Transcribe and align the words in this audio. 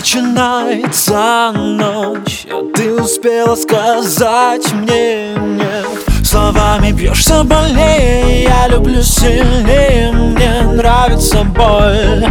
Начинается 0.00 1.52
ночь 1.54 2.46
А 2.50 2.74
ты 2.74 2.94
успела 2.94 3.54
сказать 3.54 4.72
мне 4.72 5.34
нет. 5.36 5.86
Словами 6.24 6.90
бьешься 6.90 7.44
больнее 7.44 8.44
Я 8.44 8.66
люблю 8.68 9.02
сильнее 9.02 10.10
Мне 10.12 10.62
нравится 10.72 11.44
боль 11.44 12.26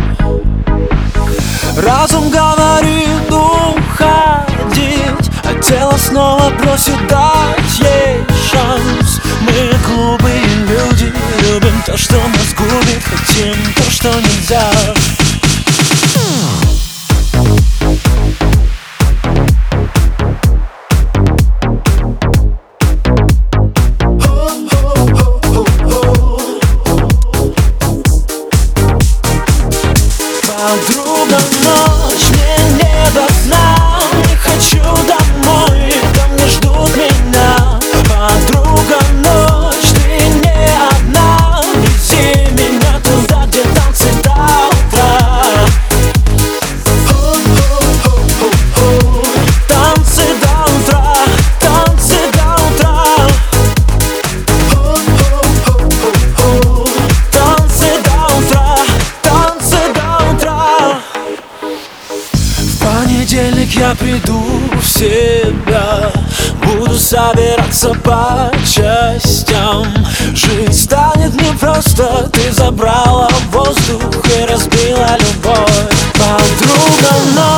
Разум 1.82 2.30
говорит 2.30 3.32
уходить 3.32 5.30
А 5.44 5.54
тело 5.62 5.96
снова 5.98 6.50
просит 6.62 7.08
дать 7.08 7.80
ей 7.80 8.26
шанс. 8.52 9.22
Мы 9.42 9.72
глупые 9.88 10.44
люди 10.68 11.14
Любим 11.42 11.82
то, 11.86 11.98
что 11.98 12.16
нас 12.16 12.54
губит 12.58 13.02
Хотим 13.04 13.56
то, 13.76 13.90
что 13.90 14.10
нельзя. 14.20 14.70
Подруга, 30.60 31.09
ночь 31.09 31.09
я 63.90 63.96
приду 63.96 64.44
в 64.80 64.86
себя. 64.86 66.12
Буду 66.64 66.94
собираться 66.96 67.94
по 68.04 68.52
частям. 68.64 69.88
Жизнь 70.34 70.74
станет 70.74 71.34
непросто 71.42 72.30
Ты 72.32 72.52
забрала 72.52 73.30
воздух 73.52 74.24
и 74.38 74.46
разбила 74.46 75.18
любовь. 75.20 75.98
Подруга, 76.14 77.14
ночь 77.36 77.49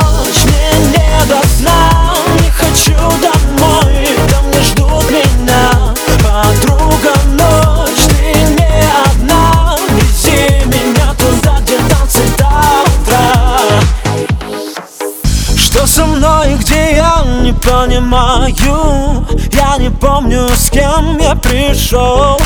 понимаю 17.84 19.26
Я 19.52 19.76
не 19.78 19.90
помню, 19.90 20.48
с 20.54 20.70
кем 20.70 21.18
я 21.18 21.34
пришел. 21.34 22.40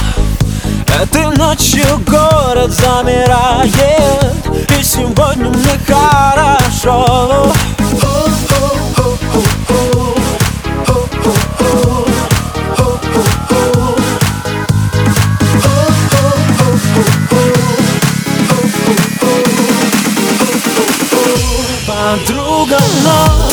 Этой 0.87 1.27
ночью 1.37 1.85
город 2.07 2.71
замирает 2.71 3.75
И 4.79 4.83
сегодня 4.83 5.51
мне 5.51 5.79
хорошо. 5.87 7.53
Подруга, 21.87 22.79
ночь 23.05 23.46